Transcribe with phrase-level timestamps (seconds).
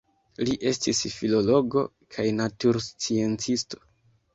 [0.47, 1.85] Li estis filologo
[2.19, 3.87] kaj natursciencisto.